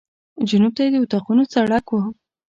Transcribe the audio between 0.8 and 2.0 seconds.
یې د اطاقونو ته سړک و.